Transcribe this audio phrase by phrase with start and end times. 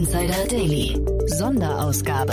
[0.00, 0.98] Insider Daily.
[1.26, 2.32] Sonderausgabe.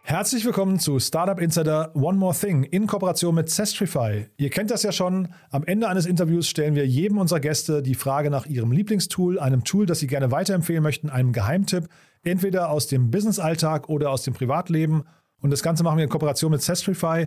[0.00, 4.30] Herzlich willkommen zu Startup Insider One More Thing in Kooperation mit Sestrify.
[4.38, 5.28] Ihr kennt das ja schon.
[5.50, 9.62] Am Ende eines Interviews stellen wir jedem unserer Gäste die Frage nach ihrem Lieblingstool, einem
[9.62, 11.90] Tool, das sie gerne weiterempfehlen möchten, einem Geheimtipp,
[12.22, 15.04] entweder aus dem Businessalltag oder aus dem Privatleben.
[15.42, 17.26] Und das Ganze machen wir in Kooperation mit Sestrify.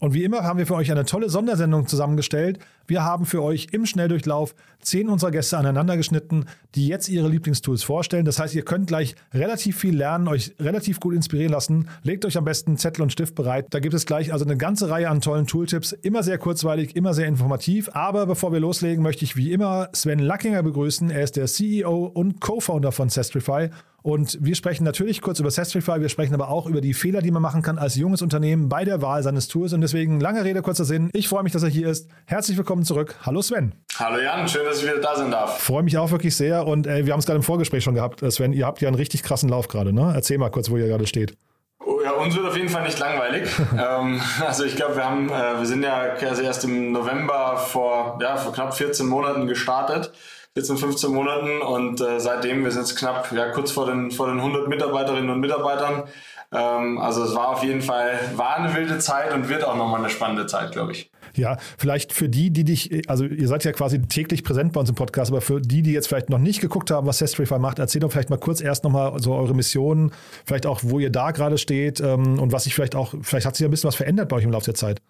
[0.00, 2.58] Und wie immer haben wir für euch eine tolle Sondersendung zusammengestellt.
[2.86, 7.82] Wir haben für euch im Schnelldurchlauf zehn unserer Gäste aneinander geschnitten, die jetzt ihre Lieblingstools
[7.82, 8.24] vorstellen.
[8.24, 11.88] Das heißt, ihr könnt gleich relativ viel lernen, euch relativ gut inspirieren lassen.
[12.02, 13.66] Legt euch am besten Zettel und Stift bereit.
[13.70, 15.92] Da gibt es gleich also eine ganze Reihe an tollen Tooltips.
[15.92, 17.90] Immer sehr kurzweilig, immer sehr informativ.
[17.92, 21.10] Aber bevor wir loslegen, möchte ich wie immer Sven Lackinger begrüßen.
[21.10, 23.68] Er ist der CEO und Co-Founder von Sestrify
[24.02, 27.30] und wir sprechen natürlich kurz über Sestrify, wir sprechen aber auch über die Fehler, die
[27.30, 29.72] man machen kann als junges Unternehmen bei der Wahl seines Tools.
[29.72, 31.10] Und deswegen lange Rede, kurzer Sinn.
[31.12, 32.08] Ich freue mich, dass er hier ist.
[32.26, 33.16] Herzlich willkommen zurück.
[33.26, 33.74] Hallo Sven.
[33.98, 35.60] Hallo Jan, schön, dass ich wieder da sein darf.
[35.60, 36.66] Freue mich auch wirklich sehr.
[36.66, 38.52] Und äh, wir haben es gerade im Vorgespräch schon gehabt, äh, Sven.
[38.52, 40.12] Ihr habt ja einen richtig krassen Lauf gerade, ne?
[40.14, 41.36] Erzähl mal kurz, wo ihr gerade steht.
[41.84, 43.50] Oh, ja, uns wird auf jeden Fall nicht langweilig.
[43.78, 48.18] ähm, also ich glaube, wir haben, äh, wir sind ja also erst im November vor,
[48.22, 50.12] ja, vor knapp 14 Monaten gestartet.
[50.54, 54.26] 14, 15 Monaten und äh, seitdem, wir sind jetzt knapp ja, kurz vor den, vor
[54.26, 56.04] den 100 Mitarbeiterinnen und Mitarbeitern.
[56.52, 60.00] Ähm, also es war auf jeden Fall, war eine wilde Zeit und wird auch nochmal
[60.00, 61.10] eine spannende Zeit, glaube ich.
[61.36, 64.88] Ja, vielleicht für die, die dich, also ihr seid ja quasi täglich präsent bei uns
[64.88, 67.78] im Podcast, aber für die, die jetzt vielleicht noch nicht geguckt haben, was Sestrify macht,
[67.78, 70.10] erzählt doch vielleicht mal kurz erst nochmal so eure Mission,
[70.44, 73.54] vielleicht auch, wo ihr da gerade steht ähm, und was sich vielleicht auch, vielleicht hat
[73.54, 75.00] sich ein bisschen was verändert bei euch im Laufe der Zeit.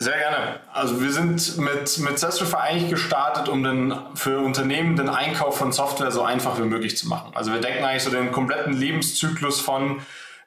[0.00, 0.60] Sehr gerne.
[0.72, 5.72] Also wir sind mit, mit Sestrify eigentlich gestartet, um den, für Unternehmen den Einkauf von
[5.72, 7.30] Software so einfach wie möglich zu machen.
[7.34, 10.00] Also wir denken eigentlich so den kompletten Lebenszyklus von,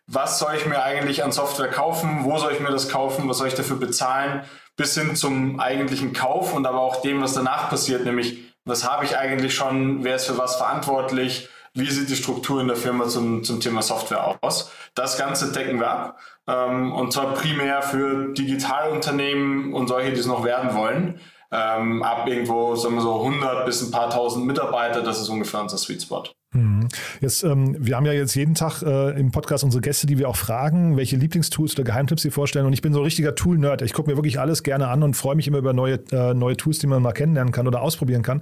[0.05, 3.37] was soll ich mir eigentlich an Software kaufen, wo soll ich mir das kaufen, was
[3.37, 4.43] soll ich dafür bezahlen,
[4.75, 9.05] bis hin zum eigentlichen Kauf und aber auch dem, was danach passiert, nämlich was habe
[9.05, 13.08] ich eigentlich schon, wer ist für was verantwortlich, wie sieht die Struktur in der Firma
[13.08, 14.71] zum, zum Thema Software aus.
[14.95, 16.20] Das Ganze decken wir ab.
[16.48, 21.20] Ähm, und zwar primär für Digitalunternehmen und solche, die es noch werden wollen.
[21.52, 25.61] Ähm, ab irgendwo, sagen wir so 100 bis ein paar tausend Mitarbeiter, das ist ungefähr
[25.61, 26.23] unser Sweet Spot.
[26.54, 26.87] Mhm.
[27.21, 30.27] Jetzt, ähm, wir haben ja jetzt jeden Tag äh, im Podcast unsere Gäste, die wir
[30.27, 32.66] auch fragen, welche Lieblingstools oder Geheimtipps sie vorstellen.
[32.66, 33.82] Und ich bin so ein richtiger Tool-Nerd.
[33.82, 36.58] Ich gucke mir wirklich alles gerne an und freue mich immer über neue, äh, neue
[36.58, 38.42] Tools, die man mal kennenlernen kann oder ausprobieren kann.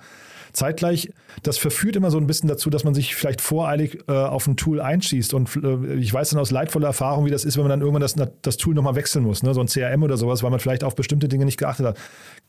[0.56, 1.12] Zeitgleich,
[1.44, 4.56] das verführt immer so ein bisschen dazu, dass man sich vielleicht voreilig äh, auf ein
[4.56, 5.34] Tool einschießt.
[5.34, 8.02] Und äh, ich weiß dann aus leidvoller Erfahrung, wie das ist, wenn man dann irgendwann
[8.02, 9.54] das, das Tool nochmal wechseln muss, ne?
[9.54, 11.98] so ein CRM oder sowas, weil man vielleicht auf bestimmte Dinge nicht geachtet hat.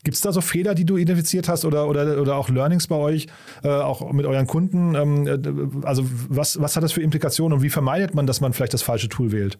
[0.04, 2.96] Gibt es da so Fehler, die du identifiziert hast oder, oder, oder auch Learnings bei
[2.96, 3.26] euch,
[3.64, 4.94] äh, auch mit euren Kunden?
[4.94, 8.52] Ähm, äh, also was, was hat das für Implikationen und wie vermeidet man, dass man
[8.52, 9.58] vielleicht das falsche Tool wählt?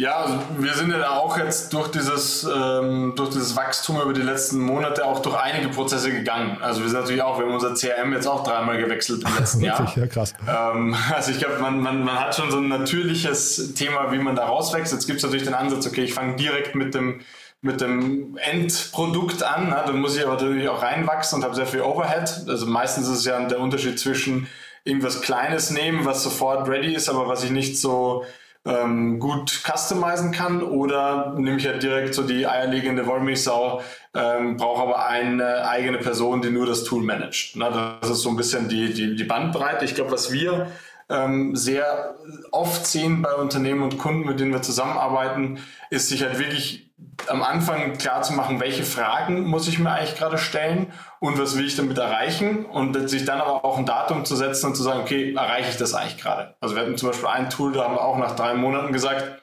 [0.00, 4.22] Ja, also wir sind ja auch jetzt durch dieses, ähm, durch dieses Wachstum über die
[4.22, 6.56] letzten Monate auch durch einige Prozesse gegangen.
[6.62, 9.60] Also wir sind natürlich auch, wir haben unser CRM jetzt auch dreimal gewechselt im letzten
[9.64, 9.92] Jahr.
[9.94, 10.32] Ja, krass.
[10.48, 14.34] Ähm, also ich glaube, man, man, man hat schon so ein natürliches Thema, wie man
[14.34, 14.90] da rauswächst.
[14.90, 17.20] Jetzt gibt es natürlich den Ansatz, okay, ich fange direkt mit dem
[17.60, 19.68] mit dem Endprodukt an.
[19.68, 19.82] Ne?
[19.84, 22.48] Da muss ich aber natürlich auch reinwachsen und habe sehr viel Overhead.
[22.48, 24.46] Also meistens ist es ja der Unterschied zwischen
[24.84, 28.24] irgendwas Kleines nehmen, was sofort ready ist, aber was ich nicht so
[28.64, 33.80] ähm, gut customizen kann oder nehme ich halt direkt so die eierlegende Wollmilchsau,
[34.14, 37.56] ähm, brauche aber eine eigene Person, die nur das Tool managt.
[37.56, 39.84] Na, das ist so ein bisschen die, die, die Bandbreite.
[39.84, 40.66] Ich glaube, was wir
[41.10, 42.14] ähm, sehr
[42.52, 45.58] oft sehen bei Unternehmen und Kunden, mit denen wir zusammenarbeiten,
[45.90, 46.90] ist sich halt wirklich
[47.26, 51.56] am Anfang klar zu machen, welche Fragen muss ich mir eigentlich gerade stellen und was
[51.56, 54.82] will ich damit erreichen und sich dann aber auch ein Datum zu setzen und zu
[54.82, 56.54] sagen, okay, erreiche ich das eigentlich gerade?
[56.60, 59.40] Also wir hatten zum Beispiel ein Tool, da haben wir auch nach drei Monaten gesagt,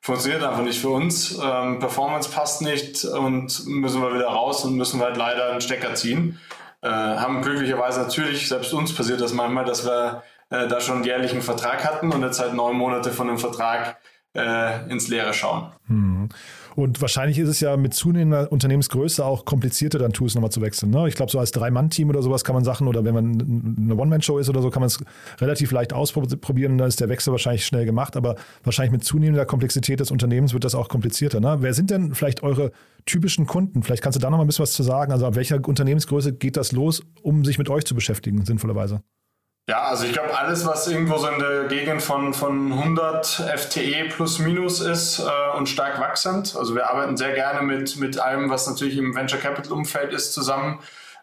[0.00, 4.76] funktioniert einfach nicht für uns, ähm, Performance passt nicht und müssen wir wieder raus und
[4.76, 6.38] müssen wir halt leider einen Stecker ziehen.
[6.82, 10.22] Äh, haben glücklicherweise natürlich, selbst uns passiert das manchmal, dass wir
[10.54, 13.96] äh, da schon einen jährlichen Vertrag hatten und jetzt halt neun Monate von dem Vertrag
[14.36, 15.72] äh, ins Leere schauen.
[15.86, 16.28] Hm.
[16.76, 20.90] Und wahrscheinlich ist es ja mit zunehmender Unternehmensgröße auch komplizierter, dann Tools nochmal zu wechseln.
[20.90, 21.06] Ne?
[21.06, 24.38] Ich glaube, so als Drei-Mann-Team oder sowas kann man Sachen, oder wenn man eine One-Man-Show
[24.38, 24.98] ist oder so, kann man es
[25.40, 26.78] relativ leicht ausprobieren.
[26.78, 28.34] Da ist der Wechsel wahrscheinlich schnell gemacht, aber
[28.64, 31.38] wahrscheinlich mit zunehmender Komplexität des Unternehmens wird das auch komplizierter.
[31.38, 31.58] Ne?
[31.60, 32.72] Wer sind denn vielleicht eure
[33.06, 33.84] typischen Kunden?
[33.84, 35.12] Vielleicht kannst du da nochmal ein bisschen was zu sagen.
[35.12, 39.00] Also ab welcher Unternehmensgröße geht das los, um sich mit euch zu beschäftigen, sinnvollerweise?
[39.66, 43.26] Ja, also ich glaube, alles, was irgendwo so in der Gegend von, von 100
[43.56, 46.54] FTE plus minus ist äh, und stark wachsend.
[46.54, 50.34] Also wir arbeiten sehr gerne mit, mit allem, was natürlich im Venture Capital Umfeld ist,
[50.34, 50.80] zusammen.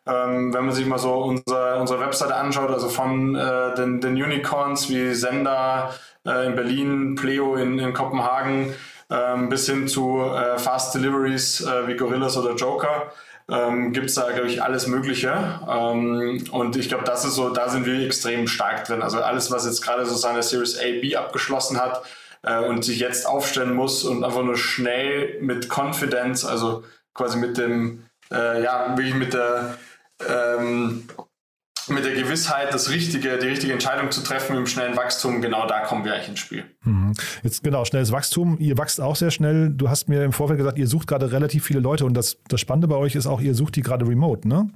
[0.07, 4.15] Ähm, wenn man sich mal so unsere, unsere Webseite anschaut, also von äh, den, den
[4.15, 5.93] Unicorns wie Sender
[6.25, 8.73] äh, in Berlin, Pleo in, in Kopenhagen,
[9.11, 13.11] ähm, bis hin zu äh, Fast Deliveries äh, wie Gorillas oder Joker
[13.49, 15.59] ähm, gibt es da, glaube ich, alles Mögliche.
[15.69, 19.01] Ähm, und ich glaube, das ist so, da sind wir extrem stark drin.
[19.01, 22.01] Also alles, was jetzt gerade so seine Series A, B abgeschlossen hat
[22.43, 27.57] äh, und sich jetzt aufstellen muss und einfach nur schnell mit Confidence, also quasi mit
[27.57, 29.77] dem, äh, ja, wirklich mit der
[30.27, 31.07] ähm,
[31.91, 35.81] mit der Gewissheit, das richtige, die richtige Entscheidung zu treffen im schnellen Wachstum, genau da
[35.81, 36.63] kommen wir eigentlich ins Spiel.
[36.83, 37.13] Mhm.
[37.43, 38.57] Jetzt genau, schnelles Wachstum.
[38.59, 39.69] Ihr wächst auch sehr schnell.
[39.69, 42.59] Du hast mir im Vorfeld gesagt, ihr sucht gerade relativ viele Leute und das, das
[42.59, 44.69] Spannende bei euch ist auch, ihr sucht die gerade remote, ne?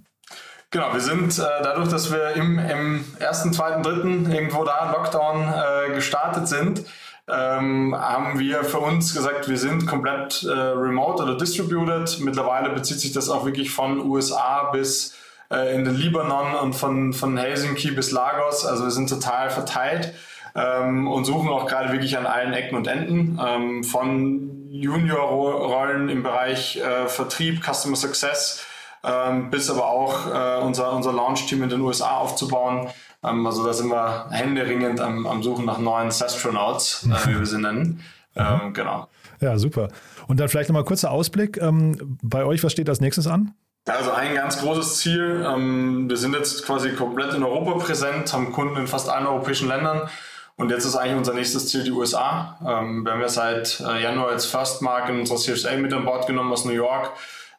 [0.71, 5.47] Genau, wir sind äh, dadurch, dass wir im, im ersten, zweiten, dritten irgendwo da Lockdown
[5.47, 6.83] äh, gestartet sind,
[7.27, 12.19] ähm, haben wir für uns gesagt, wir sind komplett äh, remote oder distributed.
[12.19, 15.15] Mittlerweile bezieht sich das auch wirklich von USA bis
[15.51, 18.65] äh, in den Libanon und von, von Helsinki bis Lagos.
[18.65, 20.13] Also wir sind total verteilt
[20.55, 23.39] ähm, und suchen auch gerade wirklich an allen Ecken und Enden.
[23.45, 28.65] Ähm, von Junior-Rollen im Bereich äh, Vertrieb, Customer Success,
[29.03, 32.89] ähm, bis aber auch äh, unser, unser Launch-Team in den USA aufzubauen.
[33.23, 37.45] Ähm, also da sind wir händeringend am, am Suchen nach neuen Sastronauts, äh, wie wir
[37.45, 38.03] sie nennen.
[38.35, 39.07] Ähm, genau.
[39.39, 39.89] Ja, super.
[40.27, 41.57] Und dann vielleicht nochmal kurzer Ausblick.
[41.61, 43.53] Ähm, bei euch, was steht als nächstes an?
[43.87, 45.45] Also ein ganz großes Ziel.
[45.47, 49.67] Ähm, wir sind jetzt quasi komplett in Europa präsent, haben Kunden in fast allen europäischen
[49.67, 50.09] Ländern.
[50.57, 52.57] Und jetzt ist eigentlich unser nächstes Ziel die USA.
[52.65, 56.05] Ähm, wir haben ja seit äh, Januar als First Mark in unserer Series mit an
[56.05, 57.11] Bord genommen aus New York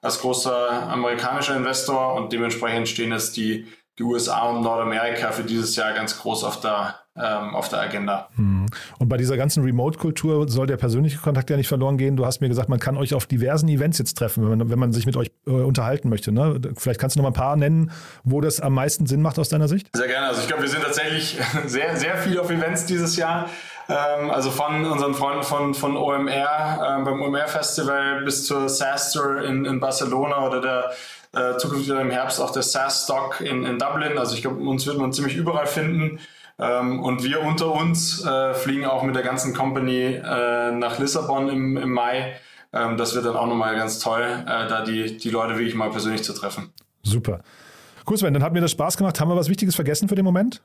[0.03, 3.67] als großer amerikanischer Investor und dementsprechend stehen jetzt die,
[3.99, 8.29] die USA und Nordamerika für dieses Jahr ganz groß auf der auf der Agenda.
[8.37, 8.67] Hm.
[8.99, 12.17] Und bei dieser ganzen Remote-Kultur soll der persönliche Kontakt ja nicht verloren gehen.
[12.17, 14.79] Du hast mir gesagt, man kann euch auf diversen Events jetzt treffen, wenn man, wenn
[14.79, 16.33] man sich mit euch äh, unterhalten möchte.
[16.33, 16.61] Ne?
[16.77, 17.91] Vielleicht kannst du noch mal ein paar nennen,
[18.25, 19.89] wo das am meisten Sinn macht aus deiner Sicht?
[19.97, 20.29] Sehr gerne.
[20.29, 23.49] Also ich glaube, wir sind tatsächlich sehr, sehr viel auf Events dieses Jahr.
[23.89, 29.45] Ähm, also von unseren Freunden von, von OMR, äh, beim OMR Festival bis zur SaaStr
[29.45, 30.91] in, in Barcelona oder der
[31.37, 34.19] äh, zukünftig im Herbst auch der SaaS Stock in, in Dublin.
[34.19, 36.19] Also ich glaube, uns wird man ziemlich überall finden.
[36.59, 41.49] Ähm, und wir unter uns äh, fliegen auch mit der ganzen Company äh, nach Lissabon
[41.49, 42.37] im, im Mai.
[42.73, 45.91] Ähm, das wird dann auch nochmal ganz toll, äh, da die, die Leute wirklich mal
[45.91, 46.73] persönlich zu treffen.
[47.03, 47.41] Super.
[48.05, 49.21] Gut, Sven, dann hat mir das Spaß gemacht.
[49.21, 50.63] Haben wir was Wichtiges vergessen für den Moment?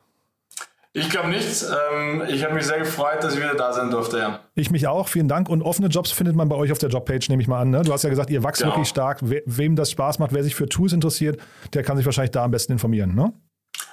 [0.94, 1.66] Ich glaube nicht.
[1.94, 4.18] Ähm, ich habe mich sehr gefreut, dass ich wieder da sein durfte.
[4.18, 4.40] Ja.
[4.56, 5.08] Ich mich auch.
[5.08, 5.48] Vielen Dank.
[5.48, 7.70] Und offene Jobs findet man bei euch auf der Jobpage, nehme ich mal an.
[7.70, 7.82] Ne?
[7.84, 8.74] Du hast ja gesagt, ihr wachst genau.
[8.74, 9.20] wirklich stark.
[9.22, 11.40] We wem das Spaß macht, wer sich für Tools interessiert,
[11.74, 13.16] der kann sich wahrscheinlich da am besten informieren.
[13.16, 13.32] Ne?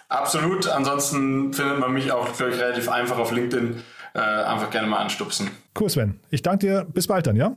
[0.09, 0.67] Absolut.
[0.69, 3.83] Ansonsten findet man mich auch, glaube ich, relativ einfach auf LinkedIn.
[4.15, 5.51] Äh, einfach gerne mal anstupsen.
[5.79, 6.21] Cool, Sven.
[6.31, 6.87] Ich danke dir.
[6.93, 7.57] Bis bald dann, ja?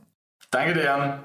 [0.50, 1.24] Danke dir, Jan.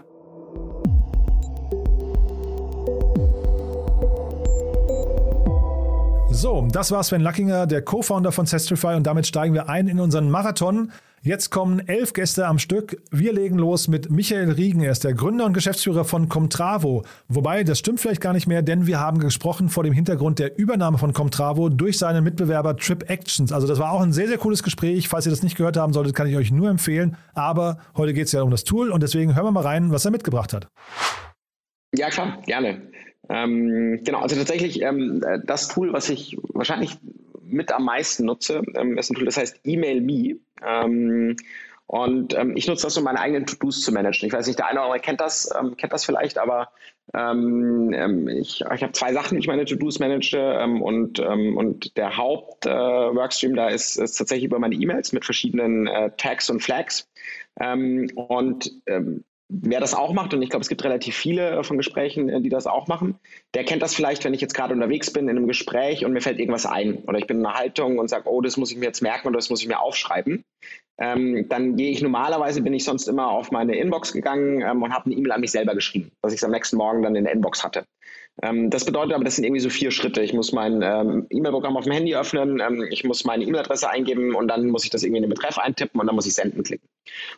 [6.31, 10.00] So, das war Sven Lackinger, der Co-Founder von Sestrify und damit steigen wir ein in
[10.00, 10.91] unseren Marathon.
[11.23, 13.01] Jetzt kommen elf Gäste am Stück.
[13.11, 14.81] Wir legen los mit Michael Riegen.
[14.81, 17.03] Er ist der Gründer und Geschäftsführer von Comtravo.
[17.27, 20.57] Wobei, das stimmt vielleicht gar nicht mehr, denn wir haben gesprochen vor dem Hintergrund der
[20.57, 23.51] Übernahme von Comtravo durch seinen Mitbewerber Trip Actions.
[23.51, 25.09] Also das war auch ein sehr, sehr cooles Gespräch.
[25.09, 27.17] Falls ihr das nicht gehört haben solltet, kann ich euch nur empfehlen.
[27.33, 30.05] Aber heute geht es ja um das Tool und deswegen hören wir mal rein, was
[30.05, 30.67] er mitgebracht hat.
[31.95, 32.81] Ja, klar, gerne.
[33.29, 36.97] Ähm, genau, also tatsächlich ähm, das Tool, was ich wahrscheinlich
[37.43, 40.37] mit am meisten nutze, ähm, ist ein Tool, das heißt Email Me.
[40.65, 41.36] Ähm,
[41.88, 44.27] und ähm, ich nutze das, um meine eigenen To-Dos zu managen.
[44.27, 46.69] Ich weiß nicht, der eine oder andere kennt das, ähm, kennt das vielleicht, aber
[47.13, 51.96] ähm, ich, ich habe zwei Sachen, die ich meine To-Dos manage ähm, und, ähm, und
[51.96, 56.62] der Haupt-Workstream äh, da ist, ist tatsächlich über meine E-Mails mit verschiedenen äh, Tags und
[56.62, 57.10] Flags.
[57.60, 61.63] Ähm, und ähm, Wer das auch macht, und ich glaube, es gibt relativ viele äh,
[61.63, 63.16] von Gesprächen, äh, die das auch machen,
[63.54, 66.22] der kennt das vielleicht, wenn ich jetzt gerade unterwegs bin in einem Gespräch und mir
[66.22, 68.77] fällt irgendwas ein oder ich bin in einer Haltung und sage, oh, das muss ich
[68.77, 70.44] mir jetzt merken oder das muss ich mir aufschreiben.
[71.00, 74.94] Ähm, dann gehe ich normalerweise, bin ich sonst immer auf meine Inbox gegangen ähm, und
[74.94, 77.34] habe eine E-Mail an mich selber geschrieben, was ich am nächsten Morgen dann in der
[77.34, 77.86] Inbox hatte.
[78.41, 80.22] Ähm, das bedeutet aber, das sind irgendwie so vier Schritte.
[80.22, 84.36] Ich muss mein ähm, E-Mail-Programm auf dem Handy öffnen, ähm, ich muss meine E-Mail-Adresse eingeben
[84.36, 86.62] und dann muss ich das irgendwie in den Betreff eintippen und dann muss ich Senden
[86.63, 86.88] klicken.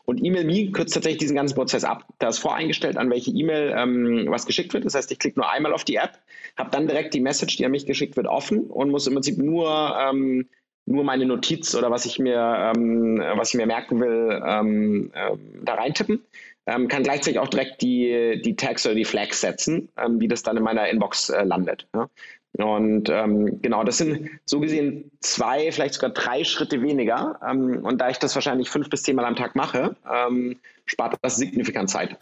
[0.06, 2.06] Und E-Mail.me kürzt tatsächlich diesen ganzen Prozess ab.
[2.20, 4.86] Da ist voreingestellt, an welche E-Mail ähm, was geschickt wird.
[4.86, 6.20] Das heißt, ich klicke nur einmal auf die App,
[6.58, 9.38] habe dann direkt die Message, die an mich geschickt wird, offen und muss im Prinzip
[9.38, 10.48] nur ähm,
[10.86, 15.38] nur meine Notiz oder was ich mir, ähm, was ich mir merken will, ähm, äh,
[15.64, 16.24] da reintippen
[16.70, 20.44] ähm, kann gleichzeitig auch direkt die, die Tags oder die Flags setzen, ähm, wie das
[20.44, 21.88] dann in meiner Inbox äh, landet.
[21.96, 22.10] Ja?
[22.58, 27.40] Und ähm, genau, das sind so gesehen zwei, vielleicht sogar drei Schritte weniger.
[27.48, 31.38] Ähm, und da ich das wahrscheinlich fünf bis zehnmal am Tag mache, ähm, spart das
[31.38, 32.18] signifikant Zeit.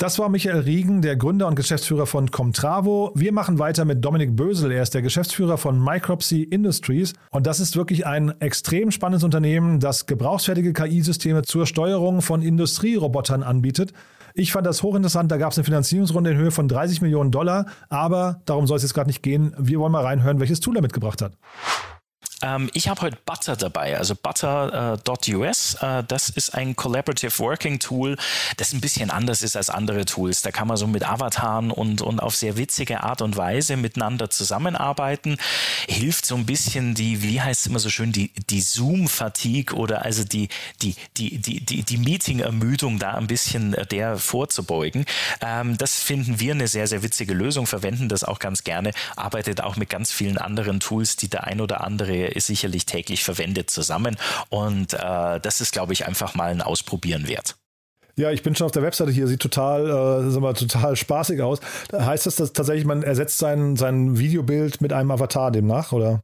[0.00, 3.12] Das war Michael Riegen, der Gründer und Geschäftsführer von Comtravo.
[3.14, 4.72] Wir machen weiter mit Dominik Bösel.
[4.72, 7.12] Er ist der Geschäftsführer von Micropsy Industries.
[7.30, 13.42] Und das ist wirklich ein extrem spannendes Unternehmen, das gebrauchsfertige KI-Systeme zur Steuerung von Industrierobotern
[13.42, 13.92] anbietet.
[14.32, 15.30] Ich fand das hochinteressant.
[15.30, 17.66] Da gab es eine Finanzierungsrunde in Höhe von 30 Millionen Dollar.
[17.90, 19.54] Aber darum soll es jetzt gerade nicht gehen.
[19.58, 21.36] Wir wollen mal reinhören, welches Tool er mitgebracht hat.
[22.42, 25.74] Ähm, ich habe heute Butter dabei, also Butter.us.
[25.80, 28.16] Äh, äh, das ist ein Collaborative Working Tool,
[28.56, 30.42] das ein bisschen anders ist als andere Tools.
[30.42, 34.30] Da kann man so mit Avataren und, und auf sehr witzige Art und Weise miteinander
[34.30, 35.36] zusammenarbeiten.
[35.88, 40.04] Hilft so ein bisschen die, wie heißt es immer so schön, die, die Zoom-Fatigue oder
[40.04, 40.48] also die,
[40.82, 45.04] die, die, die, die, die Meeting-Ermüdung da ein bisschen äh, der vorzubeugen.
[45.42, 49.60] Ähm, das finden wir eine sehr, sehr witzige Lösung, verwenden das auch ganz gerne, arbeitet
[49.60, 54.16] auch mit ganz vielen anderen Tools, die der ein oder andere sicherlich täglich verwendet zusammen.
[54.48, 57.56] Und äh, das ist, glaube ich, einfach mal ein Ausprobieren wert.
[58.16, 59.86] Ja, ich bin schon auf der Webseite hier, sieht total,
[60.26, 61.60] äh, sag mal, total spaßig aus.
[61.92, 66.22] Heißt das, dass tatsächlich man ersetzt sein, sein Videobild mit einem Avatar demnach, oder?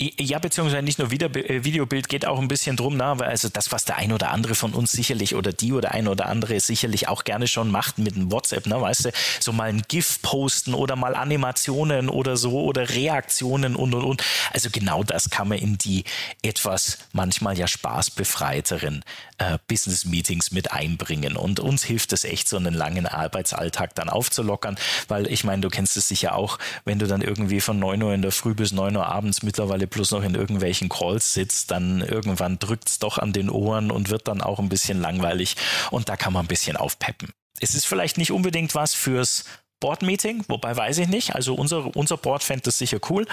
[0.00, 3.04] Ja, beziehungsweise nicht nur Video, äh, Videobild, geht auch ein bisschen drum, ne?
[3.04, 6.26] also das, was der ein oder andere von uns sicherlich oder die oder ein oder
[6.26, 8.80] andere sicherlich auch gerne schon macht mit einem WhatsApp, ne?
[8.80, 13.94] weißt du, so mal ein GIF posten oder mal Animationen oder so oder Reaktionen und
[13.94, 14.24] und und.
[14.52, 16.02] Also genau das kann man in die
[16.42, 19.04] etwas manchmal ja spaßbefreiteren
[19.38, 21.36] äh, Business-Meetings mit einbringen.
[21.36, 24.76] Und uns hilft es echt, so einen langen Arbeitsalltag dann aufzulockern,
[25.08, 28.14] weil ich meine, du kennst es sicher auch, wenn du dann irgendwie von 9 Uhr
[28.14, 31.70] in der Früh bis 9 Uhr abends mittlerweile Wochenende plus noch in irgendwelchen Calls sitzt,
[31.70, 35.56] dann irgendwann drückt es doch an den Ohren und wird dann auch ein bisschen langweilig
[35.90, 37.30] und da kann man ein bisschen aufpeppen.
[37.60, 39.44] Es ist vielleicht nicht unbedingt was fürs
[39.80, 41.34] Board-Meeting, wobei weiß ich nicht.
[41.34, 43.26] Also unser, unser Board fände das sicher cool.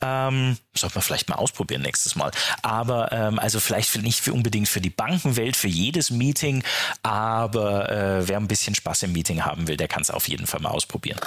[0.00, 2.30] Ähm, sollte man vielleicht mal ausprobieren nächstes Mal.
[2.62, 6.62] Aber ähm, also vielleicht nicht für unbedingt für die Bankenwelt, für jedes Meeting,
[7.02, 10.46] aber äh, wer ein bisschen Spaß im Meeting haben will, der kann es auf jeden
[10.46, 11.18] Fall mal ausprobieren.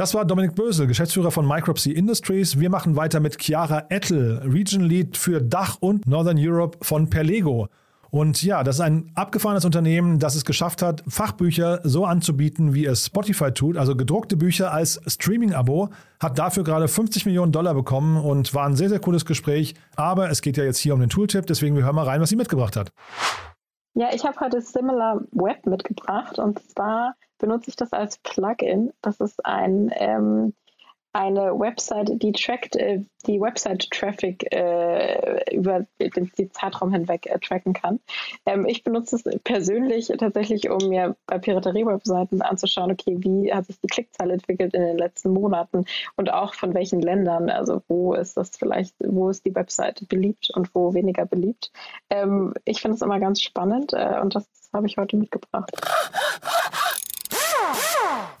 [0.00, 2.58] Das war Dominik Bösel, Geschäftsführer von Micropsy Industries.
[2.58, 7.68] Wir machen weiter mit Chiara Ettel, Region Lead für Dach und Northern Europe von Perlego.
[8.08, 12.86] Und ja, das ist ein abgefahrenes Unternehmen, das es geschafft hat, Fachbücher so anzubieten, wie
[12.86, 18.16] es Spotify tut, also gedruckte Bücher als Streaming-Abo, hat dafür gerade 50 Millionen Dollar bekommen
[18.16, 19.74] und war ein sehr, sehr cooles Gespräch.
[19.96, 22.30] Aber es geht ja jetzt hier um den Tooltip, deswegen wir hören mal rein, was
[22.30, 22.90] sie mitgebracht hat.
[23.92, 28.92] Ja, ich habe heute Similar Web mitgebracht und zwar benutze ich das als Plugin.
[29.02, 30.54] Das ist ein ähm,
[31.12, 37.72] eine Website, die trackt äh, die Website-Traffic äh, über den, den, Zeitraum hinweg äh, tracken
[37.72, 37.98] kann.
[38.46, 43.80] Ähm, ich benutze es persönlich tatsächlich, um mir bei Piraterie-Webseiten anzuschauen, okay, wie hat sich
[43.80, 45.84] die Klickzahl entwickelt in den letzten Monaten
[46.16, 50.50] und auch von welchen Ländern, also wo ist das vielleicht, wo ist die Website beliebt
[50.54, 51.72] und wo weniger beliebt.
[52.08, 55.72] Ähm, ich finde es immer ganz spannend äh, und das habe ich heute mitgebracht.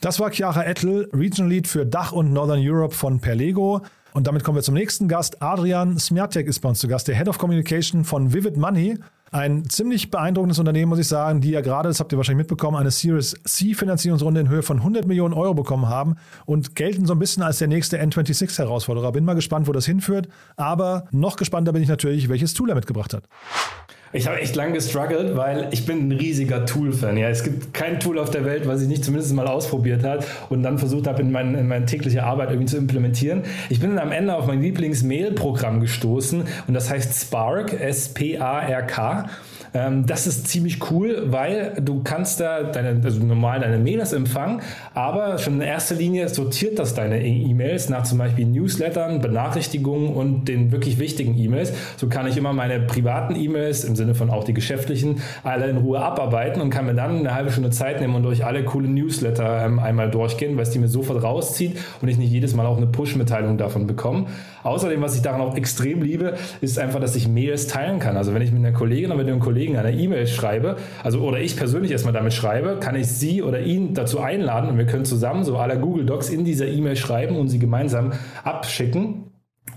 [0.00, 3.82] Das war Chiara Ettel, Regional Lead für Dach und Northern Europe von Perlego.
[4.14, 5.42] Und damit kommen wir zum nächsten Gast.
[5.42, 8.96] Adrian Smiatek ist bei uns zu Gast, der Head of Communication von Vivid Money.
[9.30, 12.78] Ein ziemlich beeindruckendes Unternehmen, muss ich sagen, die ja gerade, das habt ihr wahrscheinlich mitbekommen,
[12.78, 16.16] eine Series C Finanzierungsrunde in Höhe von 100 Millionen Euro bekommen haben
[16.46, 19.12] und gelten so ein bisschen als der nächste N26-Herausforderer.
[19.12, 20.28] Bin mal gespannt, wo das hinführt.
[20.56, 23.24] Aber noch gespannter bin ich natürlich, welches Tool er mitgebracht hat.
[24.12, 27.16] Ich habe echt lange gestruggelt, weil ich bin ein riesiger Tool-Fan.
[27.16, 30.24] Ja, es gibt kein Tool auf der Welt, was ich nicht zumindest mal ausprobiert habe
[30.48, 33.44] und dann versucht habe, in, mein, in meine tägliche Arbeit irgendwie zu implementieren.
[33.68, 39.26] Ich bin dann am Ende auf mein Lieblings-Mail-Programm gestoßen und das heißt Spark, S-P-A-R-K.
[39.72, 44.62] Ähm, das ist ziemlich cool, weil du kannst da deine, also normal deine Mails empfangen,
[44.94, 50.46] aber schon in erster Linie sortiert das deine E-Mails nach zum Beispiel Newslettern, Benachrichtigungen und
[50.46, 51.72] den wirklich wichtigen E-Mails.
[51.96, 55.76] So kann ich immer meine privaten E-Mails im Sinne von auch die geschäftlichen alle in
[55.76, 58.88] Ruhe abarbeiten und kann mir dann eine halbe Stunde Zeit nehmen und durch alle coole
[58.88, 62.66] Newsletter ähm, einmal durchgehen, weil es die mir sofort rauszieht und ich nicht jedes Mal
[62.66, 64.26] auch eine Push-Mitteilung davon bekomme.
[64.62, 68.16] Außerdem, was ich daran auch extrem liebe, ist einfach, dass ich Mails teilen kann.
[68.16, 71.40] Also wenn ich mit einer Kollegin oder mit einem Kollegen eine E-Mail schreibe, also oder
[71.40, 75.04] ich persönlich erstmal damit schreibe, kann ich sie oder ihn dazu einladen und wir können
[75.04, 78.12] zusammen so aller Google Docs in dieser E-Mail schreiben und sie gemeinsam
[78.44, 79.29] abschicken.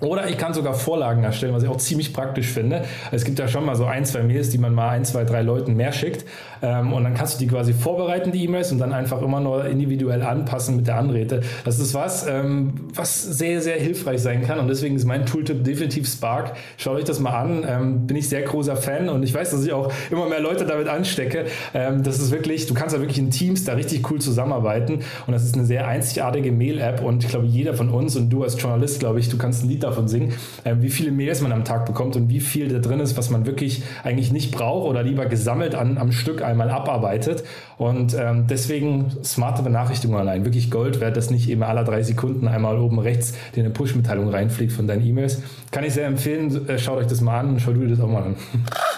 [0.03, 2.83] Oder ich kann sogar Vorlagen erstellen, was ich auch ziemlich praktisch finde.
[3.11, 5.41] Es gibt ja schon mal so ein, zwei Mails, die man mal ein, zwei, drei
[5.41, 6.25] Leuten mehr schickt.
[6.61, 9.65] Ähm, und dann kannst du die quasi vorbereiten, die E-Mails, und dann einfach immer nur
[9.65, 11.41] individuell anpassen mit der Anrede.
[11.63, 14.59] Das ist was, ähm, was sehr, sehr hilfreich sein kann.
[14.59, 16.53] Und deswegen ist mein Tooltip definitiv Spark.
[16.77, 17.65] Schaut euch das mal an.
[17.67, 20.65] Ähm, bin ich sehr großer Fan und ich weiß, dass ich auch immer mehr Leute
[20.65, 21.45] damit anstecke.
[21.73, 24.99] das ist wirklich, du kannst da wirklich in Teams da richtig cool zusammenarbeiten.
[25.27, 27.01] Und das ist eine sehr einzigartige Mail-App.
[27.01, 29.69] Und ich glaube, jeder von uns und du als Journalist, glaube ich, du kannst ein
[29.73, 32.79] Lied davon singen, äh, wie viele Mails man am Tag bekommt und wie viel da
[32.79, 36.69] drin ist, was man wirklich eigentlich nicht braucht oder lieber gesammelt an, am Stück einmal
[36.69, 37.43] abarbeitet.
[37.77, 40.45] Und ähm, deswegen smarte Benachrichtigungen allein.
[40.45, 44.29] Wirklich Gold wert, dass nicht eben alle drei Sekunden einmal oben rechts dir eine Push-Mitteilung
[44.29, 45.41] reinfliegt von deinen E-Mails.
[45.71, 46.67] Kann ich sehr empfehlen.
[46.69, 48.35] Äh, schaut euch das mal an und schaut dir das auch mal an.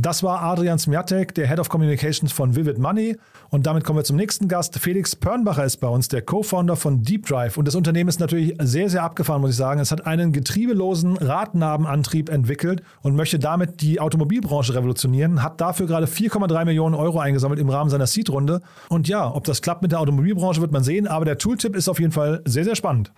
[0.00, 3.16] Das war Adrian Smiatek, der Head of Communications von Vivid Money.
[3.50, 4.78] Und damit kommen wir zum nächsten Gast.
[4.78, 7.56] Felix Pörnbacher ist bei uns, der Co-Founder von Deep Drive.
[7.56, 9.80] Und das Unternehmen ist natürlich sehr, sehr abgefahren, muss ich sagen.
[9.80, 15.42] Es hat einen getriebelosen Radnabenantrieb entwickelt und möchte damit die Automobilbranche revolutionieren.
[15.42, 18.60] Hat dafür gerade 4,3 Millionen Euro eingesammelt im Rahmen seiner Seed-Runde.
[18.90, 21.08] Und ja, ob das klappt mit der Automobilbranche, wird man sehen.
[21.08, 23.10] Aber der Tooltip ist auf jeden Fall sehr, sehr spannend.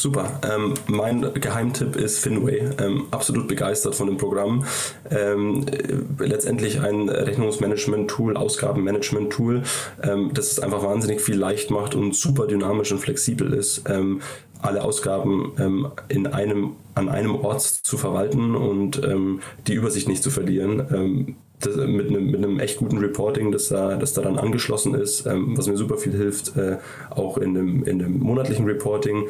[0.00, 0.40] Super.
[0.50, 2.70] Ähm, mein Geheimtipp ist Finway.
[2.78, 4.64] Ähm, absolut begeistert von dem Programm.
[5.10, 9.62] Ähm, äh, letztendlich ein Rechnungsmanagement-Tool, Ausgabenmanagement-Tool,
[10.02, 14.22] ähm, das es einfach wahnsinnig viel leicht macht und super dynamisch und flexibel ist ähm,
[14.62, 20.22] alle Ausgaben ähm, in einem, an einem Ort zu verwalten und ähm, die Übersicht nicht
[20.22, 20.86] zu verlieren.
[20.94, 24.94] Ähm, das, mit, einem, mit einem echt guten Reporting, das da, das da dann angeschlossen
[24.94, 26.78] ist, ähm, was mir super viel hilft, äh,
[27.10, 29.28] auch in dem, in dem monatlichen Reporting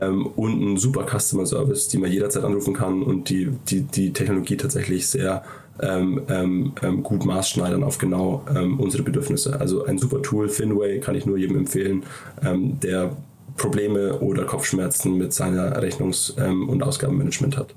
[0.00, 4.12] ähm, und ein super Customer Service, die man jederzeit anrufen kann und die, die, die
[4.12, 5.42] Technologie tatsächlich sehr
[5.80, 9.58] ähm, ähm, ähm gut maßschneidern auf genau ähm, unsere Bedürfnisse.
[9.58, 12.04] Also ein super Tool, Finway, kann ich nur jedem empfehlen,
[12.44, 13.16] ähm, der
[13.56, 17.74] Probleme oder Kopfschmerzen mit seiner Rechnungs- und Ausgabenmanagement hat.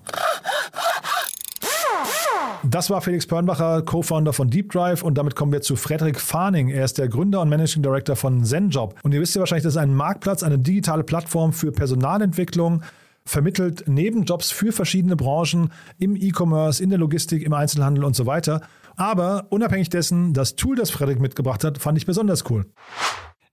[2.68, 6.70] Das war Felix Pörnbacher, Co-Founder von Deep Drive und damit kommen wir zu Frederik Farning.
[6.70, 8.96] Er ist der Gründer und Managing Director von ZenJob.
[9.04, 12.82] Und ihr wisst ja wahrscheinlich, das ist ein Marktplatz, eine digitale Plattform für Personalentwicklung,
[13.24, 18.62] vermittelt Nebenjobs für verschiedene Branchen im E-Commerce, in der Logistik, im Einzelhandel und so weiter.
[18.96, 22.66] Aber unabhängig dessen, das Tool, das Frederik mitgebracht hat, fand ich besonders cool.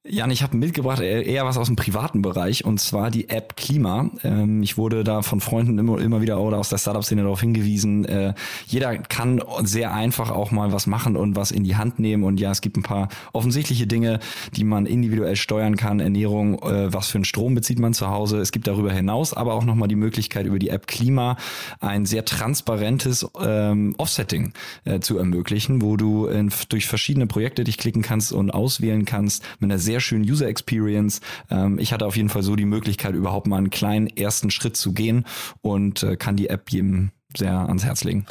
[0.04, 4.10] Jan, ich habe mitgebracht eher was aus dem privaten Bereich und zwar die App Klima.
[4.24, 8.04] Ähm, ich wurde da von Freunden immer, immer wieder oder aus der Startup-Szene darauf hingewiesen,
[8.06, 8.34] äh,
[8.66, 12.40] jeder kann sehr einfach auch mal was machen und was in die Hand nehmen und
[12.40, 14.18] ja, es gibt ein paar offensichtliche Dinge,
[14.56, 18.38] die man individuell steuern kann, Ernährung, äh, was für einen Strom bezieht man zu Hause.
[18.38, 21.36] Es gibt darüber hinaus aber auch nochmal die Möglichkeit über die App Klima
[21.78, 24.52] ein sehr transparentes ähm, Offsetting
[24.84, 26.28] äh, zu ermöglichen, wo du
[26.68, 30.46] durch verschiedene Projekte dich klicken kannst und auswählen kannst mit einer sehr sehr schönen User
[30.46, 31.20] Experience.
[31.50, 34.74] Ähm, ich hatte auf jeden Fall so die Möglichkeit, überhaupt mal einen kleinen ersten Schritt
[34.74, 35.26] zu gehen
[35.60, 38.24] und äh, kann die App jedem sehr ans Herz legen.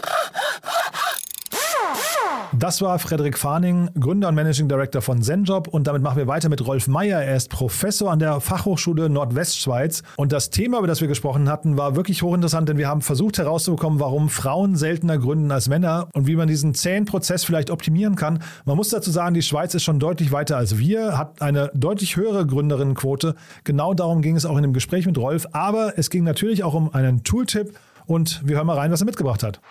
[2.53, 5.69] Das war Frederik Farning, Gründer und Managing Director von ZenJob.
[5.69, 7.23] Und damit machen wir weiter mit Rolf Meyer.
[7.23, 10.03] Er ist Professor an der Fachhochschule Nordwestschweiz.
[10.17, 13.37] Und das Thema, über das wir gesprochen hatten, war wirklich hochinteressant, denn wir haben versucht
[13.37, 18.17] herauszubekommen, warum Frauen seltener gründen als Männer und wie man diesen zähen Prozess vielleicht optimieren
[18.17, 18.43] kann.
[18.65, 22.17] Man muss dazu sagen, die Schweiz ist schon deutlich weiter als wir, hat eine deutlich
[22.17, 23.35] höhere Gründerinnenquote.
[23.63, 25.47] Genau darum ging es auch in dem Gespräch mit Rolf.
[25.53, 27.77] Aber es ging natürlich auch um einen Tooltip.
[28.07, 29.61] Und wir hören mal rein, was er mitgebracht hat.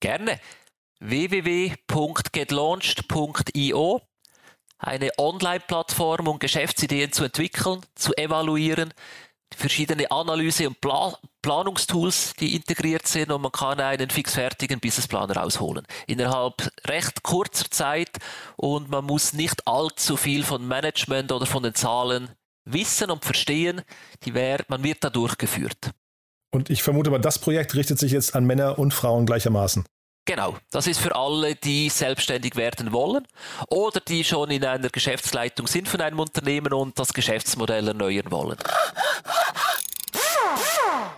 [0.00, 0.32] Gerne
[1.02, 4.00] www.getlaunched.io,
[4.78, 8.94] eine Online-Plattform, um Geschäftsideen zu entwickeln, zu evaluieren,
[9.54, 15.84] verschiedene Analyse- und Pla Planungstools, die integriert sind und man kann einen fixfertigen Businessplan rausholen.
[16.06, 18.18] Innerhalb recht kurzer Zeit
[18.56, 22.28] und man muss nicht allzu viel von Management oder von den Zahlen
[22.64, 23.82] wissen und verstehen.
[24.24, 25.90] Die wär, man wird da durchgeführt.
[26.52, 29.84] Und ich vermute mal, das Projekt richtet sich jetzt an Männer und Frauen gleichermaßen.
[30.24, 33.26] Genau, das ist für alle, die selbstständig werden wollen
[33.68, 38.56] oder die schon in einer Geschäftsleitung sind von einem Unternehmen und das Geschäftsmodell erneuern wollen.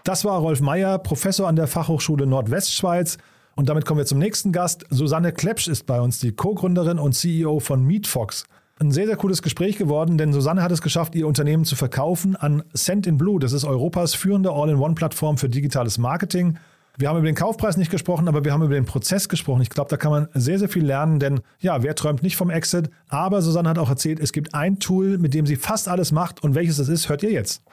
[0.04, 3.18] Das war Rolf Meyer, Professor an der Fachhochschule Nordwestschweiz.
[3.56, 4.84] Und damit kommen wir zum nächsten Gast.
[4.90, 8.44] Susanne Klepsch ist bei uns, die Co-Gründerin und CEO von MeetFox.
[8.80, 12.36] Ein sehr, sehr cooles Gespräch geworden, denn Susanne hat es geschafft, ihr Unternehmen zu verkaufen
[12.36, 13.38] an Send in Blue.
[13.38, 16.58] Das ist Europas führende All-in-One-Plattform für digitales Marketing.
[16.96, 19.62] Wir haben über den Kaufpreis nicht gesprochen, aber wir haben über den Prozess gesprochen.
[19.62, 22.50] Ich glaube, da kann man sehr, sehr viel lernen, denn ja, wer träumt nicht vom
[22.50, 22.88] Exit?
[23.08, 26.44] Aber Susanne hat auch erzählt, es gibt ein Tool, mit dem sie fast alles macht
[26.44, 27.64] und welches es ist, hört ihr jetzt.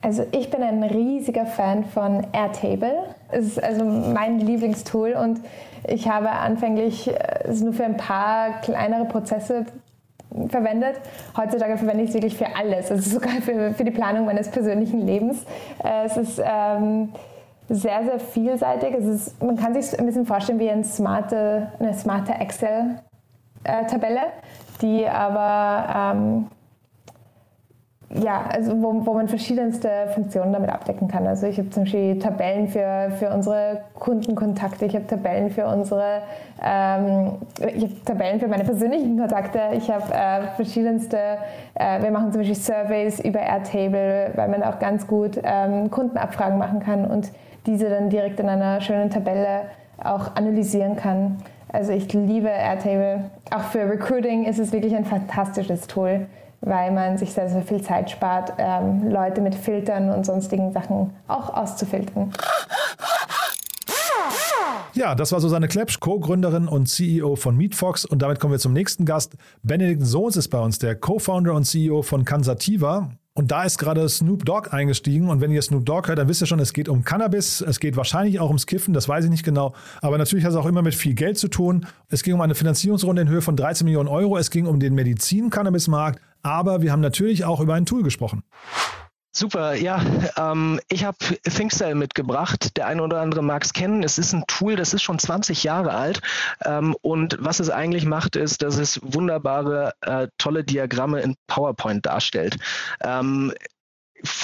[0.00, 2.92] Also ich bin ein riesiger Fan von Airtable.
[3.32, 5.40] Es ist also mein Lieblingstool und
[5.88, 9.66] ich habe anfänglich äh, es nur für ein paar kleinere Prozesse
[10.48, 11.00] verwendet.
[11.36, 15.04] Heutzutage verwende ich es wirklich für alles, also sogar für, für die Planung meines persönlichen
[15.04, 15.38] Lebens.
[15.82, 17.08] Äh, es ist ähm,
[17.68, 18.94] sehr, sehr vielseitig.
[18.94, 24.20] Es ist, man kann sich ein bisschen vorstellen wie eine smarte, eine smarte Excel-Tabelle,
[24.80, 26.46] die aber ähm,
[28.14, 31.26] ja, also wo, wo man verschiedenste Funktionen damit abdecken kann.
[31.26, 36.22] Also ich habe zum Beispiel Tabellen für, für unsere Kundenkontakte, ich habe Tabellen für unsere,
[36.62, 37.32] ähm,
[37.74, 41.18] ich habe Tabellen für meine persönlichen Kontakte, ich habe äh, verschiedenste,
[41.74, 46.58] äh, wir machen zum Beispiel Surveys über Airtable, weil man auch ganz gut ähm, Kundenabfragen
[46.58, 47.32] machen kann und
[47.66, 49.62] diese dann direkt in einer schönen Tabelle
[50.02, 51.38] auch analysieren kann.
[51.68, 53.30] Also ich liebe Airtable.
[53.50, 56.26] Auch für Recruiting ist es wirklich ein fantastisches Tool
[56.60, 61.12] weil man sich sehr, sehr viel Zeit spart, ähm, Leute mit Filtern und sonstigen Sachen
[61.28, 62.32] auch auszufiltern.
[64.94, 68.06] Ja, das war Susanne Klepsch, Co-Gründerin und CEO von MeetFox.
[68.06, 69.36] Und damit kommen wir zum nächsten Gast.
[69.62, 73.10] Benedikt Sohns ist bei uns, der Co-Founder und CEO von Cansativa.
[73.36, 75.28] Und da ist gerade Snoop Dogg eingestiegen.
[75.28, 77.60] Und wenn ihr Snoop Dogg hört, dann wisst ihr schon, es geht um Cannabis.
[77.60, 79.74] Es geht wahrscheinlich auch ums Kiffen, das weiß ich nicht genau.
[80.00, 81.86] Aber natürlich hat es auch immer mit viel Geld zu tun.
[82.08, 84.38] Es ging um eine Finanzierungsrunde in Höhe von 13 Millionen Euro.
[84.38, 86.18] Es ging um den Medizin-Cannabis-Markt.
[86.42, 88.42] Aber wir haben natürlich auch über ein Tool gesprochen.
[89.36, 90.00] Super, ja.
[90.38, 92.76] Ähm, ich habe ThinkStyle mitgebracht.
[92.76, 94.02] Der eine oder andere mag es kennen.
[94.02, 96.20] Es ist ein Tool, das ist schon 20 Jahre alt.
[96.64, 102.04] Ähm, und was es eigentlich macht, ist, dass es wunderbare, äh, tolle Diagramme in PowerPoint
[102.04, 102.56] darstellt.
[103.02, 103.52] Ähm,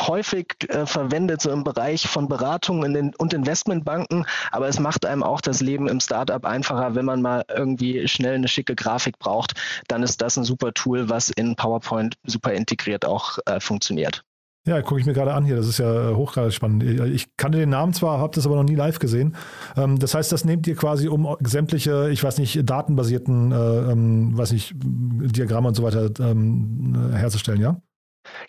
[0.01, 5.23] häufig äh, verwendet, so im Bereich von Beratungen in und Investmentbanken, aber es macht einem
[5.23, 9.55] auch das Leben im Startup einfacher, wenn man mal irgendwie schnell eine schicke Grafik braucht,
[9.89, 14.25] dann ist das ein super Tool, was in PowerPoint super integriert auch äh, funktioniert.
[14.65, 15.57] Ja, gucke ich mir gerade an hier.
[15.57, 16.85] Das ist ja äh, hochgradig spannend.
[16.85, 19.35] Ich kannte den Namen zwar, habe das aber noch nie live gesehen.
[19.77, 24.39] Ähm, das heißt, das nehmt ihr quasi um sämtliche, ich weiß nicht, datenbasierten, äh, ähm,
[24.39, 27.81] weiß nicht, Diagramme und so weiter ähm, herzustellen, ja?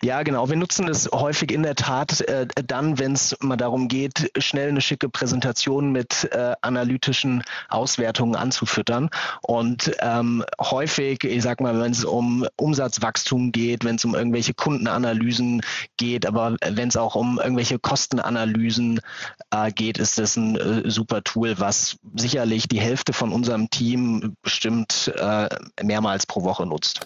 [0.01, 0.49] Ja, genau.
[0.49, 4.69] Wir nutzen es häufig in der Tat äh, dann, wenn es mal darum geht, schnell
[4.69, 9.09] eine schicke Präsentation mit äh, analytischen Auswertungen anzufüttern.
[9.41, 14.53] Und ähm, häufig, ich sag mal, wenn es um Umsatzwachstum geht, wenn es um irgendwelche
[14.53, 15.62] Kundenanalysen
[15.97, 18.99] geht, aber wenn es auch um irgendwelche Kostenanalysen
[19.51, 24.36] äh, geht, ist das ein äh, super Tool, was sicherlich die Hälfte von unserem Team
[24.41, 25.49] bestimmt äh,
[25.81, 26.99] mehrmals pro Woche nutzt.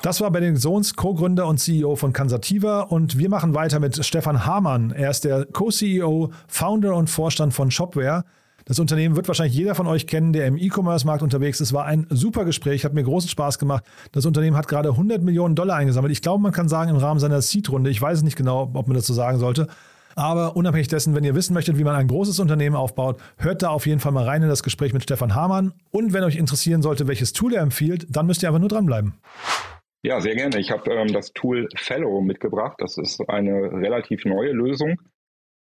[0.00, 4.46] Das war Benedikt Sohns, Co-Gründer und CEO von Kansativa und wir machen weiter mit Stefan
[4.46, 4.92] Hamann.
[4.92, 8.24] Er ist der Co-CEO, Founder und Vorstand von Shopware.
[8.64, 11.72] Das Unternehmen wird wahrscheinlich jeder von euch kennen, der im E-Commerce-Markt unterwegs ist.
[11.72, 13.82] War ein super Gespräch, hat mir großen Spaß gemacht.
[14.12, 16.12] Das Unternehmen hat gerade 100 Millionen Dollar eingesammelt.
[16.12, 17.90] Ich glaube, man kann sagen, im Rahmen seiner Seed-Runde.
[17.90, 19.66] Ich weiß nicht genau, ob man das so sagen sollte.
[20.14, 23.70] Aber unabhängig dessen, wenn ihr wissen möchtet, wie man ein großes Unternehmen aufbaut, hört da
[23.70, 25.72] auf jeden Fall mal rein in das Gespräch mit Stefan Hamann.
[25.90, 29.14] Und wenn euch interessieren sollte, welches Tool er empfiehlt, dann müsst ihr einfach nur dranbleiben.
[30.02, 30.60] Ja, sehr gerne.
[30.60, 32.76] Ich habe ähm, das Tool Fellow mitgebracht.
[32.78, 35.00] Das ist eine relativ neue Lösung.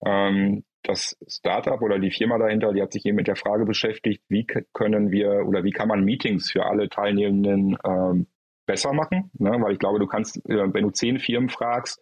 [0.04, 4.22] Ähm, das Startup oder die Firma dahinter, die hat sich eben mit der Frage beschäftigt,
[4.28, 8.26] wie können wir oder wie kann man Meetings für alle Teilnehmenden ähm,
[8.66, 9.30] besser machen?
[9.34, 9.50] Ne?
[9.60, 12.00] Weil ich glaube, du kannst, äh, wenn du zehn Firmen fragst,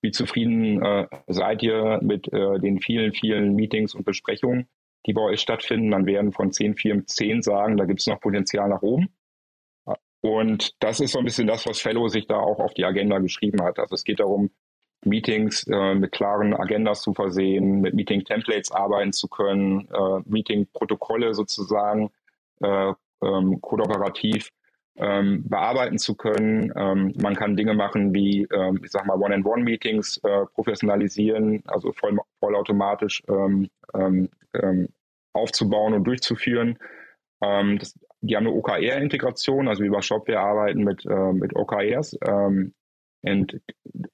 [0.00, 4.68] wie zufrieden äh, seid ihr mit äh, den vielen, vielen Meetings und Besprechungen,
[5.06, 8.20] die bei euch stattfinden, dann werden von zehn Firmen zehn sagen, da gibt es noch
[8.20, 9.08] Potenzial nach oben.
[10.24, 13.18] Und das ist so ein bisschen das, was Fellow sich da auch auf die Agenda
[13.18, 13.78] geschrieben hat.
[13.78, 14.48] Also es geht darum,
[15.04, 22.10] Meetings äh, mit klaren Agendas zu versehen, mit Meeting-Templates arbeiten zu können, äh, Meeting-Protokolle sozusagen
[22.62, 24.48] äh, ähm, kooperativ
[24.96, 26.72] ähm, bearbeiten zu können.
[26.74, 32.16] Ähm, man kann Dinge machen wie, ähm, ich sag mal, One-on-One-Meetings äh, professionalisieren, also voll,
[32.40, 34.88] vollautomatisch ähm, ähm,
[35.34, 36.78] aufzubauen und durchzuführen.
[37.40, 42.18] das die haben eine OKR-Integration, also wie bei Shopware arbeiten mit, äh, mit OKRs.
[42.26, 42.72] Ähm,
[43.22, 43.60] und,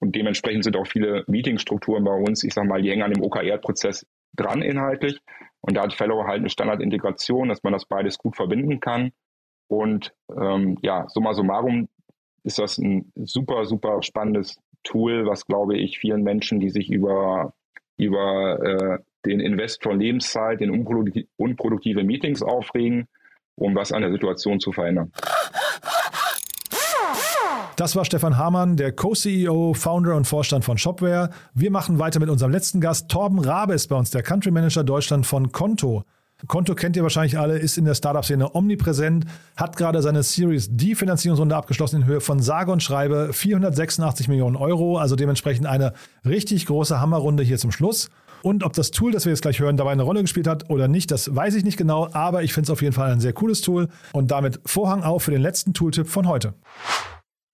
[0.01, 3.23] und dementsprechend sind auch viele Meetingstrukturen bei uns, ich sag mal, die hängen an dem
[3.23, 5.21] OKR-Prozess dran inhaltlich.
[5.61, 9.13] Und da hat Fellow halt eine Standardintegration, dass man das beides gut verbinden kann.
[9.69, 11.89] Und ähm, ja, summa summarum
[12.43, 17.55] ist das ein super, super spannendes Tool, was, glaube ich, vielen Menschen, die sich über,
[17.97, 20.71] über äh, den Invest von Lebenszeit in
[21.37, 23.07] unproduktive Meetings aufregen,
[23.61, 25.13] um was an der Situation zu verändern.
[27.77, 31.31] Das war Stefan Hamann, der Co-CEO, Founder und Vorstand von Shopware.
[31.55, 33.09] Wir machen weiter mit unserem letzten Gast.
[33.09, 36.05] Torben Rabe ist bei uns, der Country Manager Deutschland von Konto.
[36.47, 40.95] Konto kennt ihr wahrscheinlich alle, ist in der Startup-Szene omnipräsent, hat gerade seine Series D
[40.95, 45.93] Finanzierungsrunde abgeschlossen in Höhe von sage und schreibe 486 Millionen Euro, also dementsprechend eine
[46.25, 48.11] richtig große Hammerrunde hier zum Schluss.
[48.43, 50.89] Und ob das Tool, das wir jetzt gleich hören, dabei eine Rolle gespielt hat oder
[50.89, 53.33] nicht, das weiß ich nicht genau, aber ich finde es auf jeden Fall ein sehr
[53.33, 53.89] cooles Tool.
[54.13, 56.55] Und damit Vorhang auf für den letzten Tooltip von heute.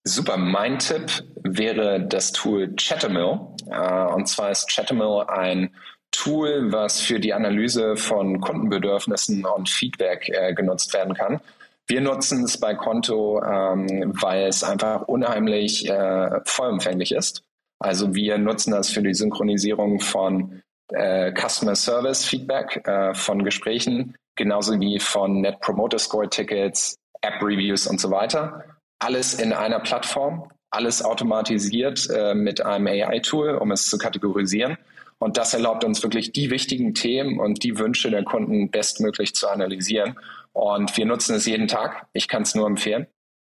[0.04, 3.40] Super, mein Tipp wäre das Tool Chattermill.
[3.68, 5.74] Äh, und zwar ist Chattermill ein
[6.12, 11.40] Tool, was für die Analyse von Kundenbedürfnissen und Feedback äh, genutzt werden kann.
[11.88, 17.42] Wir nutzen es bei Konto, ähm, weil es einfach unheimlich äh, vollumfänglich ist.
[17.78, 24.14] Also wir nutzen das für die Synchronisierung von äh, Customer Service Feedback, äh, von Gesprächen,
[24.36, 28.64] genauso wie von Net Promoter Score Tickets, App Reviews und so weiter.
[28.98, 34.76] Alles in einer Plattform, alles automatisiert äh, mit einem AI-Tool, um es zu kategorisieren.
[35.18, 39.48] Und das erlaubt uns wirklich die wichtigen Themen und die Wünsche der Kunden bestmöglich zu
[39.48, 40.18] analysieren.
[40.52, 42.06] Und wir nutzen es jeden Tag.
[42.12, 43.06] Ich kann es nur empfehlen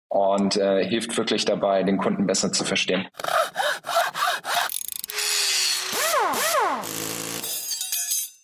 [0.08, 3.06] und äh, hilft wirklich dabei, den Kunden besser zu verstehen.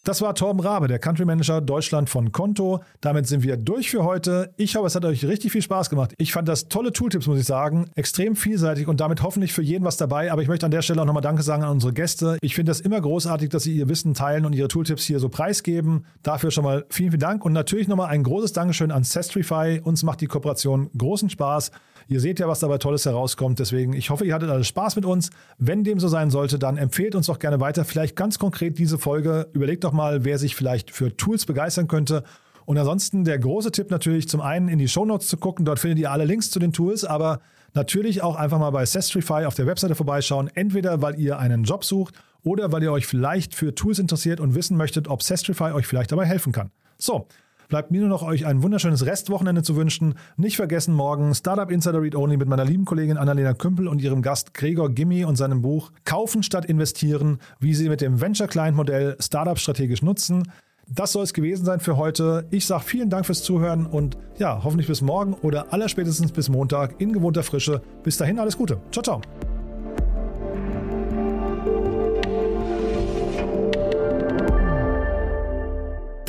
[0.04, 2.80] Das war Torben Rabe, der Country Manager Deutschland von Konto.
[3.00, 4.52] Damit sind wir durch für heute.
[4.58, 6.12] Ich hoffe, es hat euch richtig viel Spaß gemacht.
[6.18, 7.88] Ich fand das tolle Tooltips, muss ich sagen.
[7.94, 10.30] Extrem vielseitig und damit hoffentlich für jeden was dabei.
[10.30, 12.36] Aber ich möchte an der Stelle auch nochmal Danke sagen an unsere Gäste.
[12.42, 15.30] Ich finde das immer großartig, dass sie ihr Wissen teilen und ihre Tooltips hier so
[15.30, 16.04] preisgeben.
[16.22, 17.42] Dafür schon mal vielen, vielen Dank.
[17.42, 19.80] Und natürlich nochmal ein großes Dankeschön an Sestrify.
[19.82, 21.70] Uns macht die Kooperation großen Spaß.
[22.08, 23.58] Ihr seht ja, was dabei Tolles herauskommt.
[23.58, 25.30] Deswegen, ich hoffe, ihr hattet alles Spaß mit uns.
[25.58, 27.84] Wenn dem so sein sollte, dann empfehlt uns doch gerne weiter.
[27.84, 29.48] Vielleicht ganz konkret diese Folge.
[29.54, 32.24] Überlegt doch mal, wer sich vielleicht für Tools begeistern könnte.
[32.66, 35.64] Und ansonsten der große Tipp natürlich zum einen in die Shownotes zu gucken.
[35.64, 37.40] Dort findet ihr alle Links zu den Tools, aber
[37.74, 40.50] natürlich auch einfach mal bei Sestrify auf der Webseite vorbeischauen.
[40.54, 44.54] Entweder weil ihr einen Job sucht oder weil ihr euch vielleicht für Tools interessiert und
[44.54, 46.70] wissen möchtet, ob Sestrify euch vielleicht dabei helfen kann.
[46.98, 47.26] So,
[47.68, 50.14] Bleibt mir nur noch euch ein wunderschönes Restwochenende zu wünschen.
[50.36, 54.22] Nicht vergessen, morgen Startup Insider Read Only mit meiner lieben Kollegin Annalena Kümpel und ihrem
[54.22, 58.76] Gast Gregor Gimmi und seinem Buch Kaufen statt investieren, wie sie mit dem Venture Client
[58.76, 60.44] Modell Startup strategisch nutzen.
[60.88, 62.46] Das soll es gewesen sein für heute.
[62.50, 67.00] Ich sage vielen Dank fürs Zuhören und ja, hoffentlich bis morgen oder allerspätestens bis Montag
[67.00, 67.80] in gewohnter Frische.
[68.02, 68.80] Bis dahin alles Gute.
[68.90, 69.53] Ciao, ciao.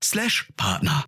[0.00, 1.04] slash Partner.